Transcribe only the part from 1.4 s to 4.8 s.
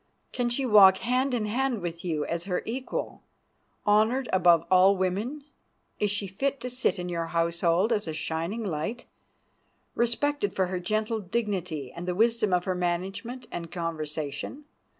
hand with you as her equal, honored above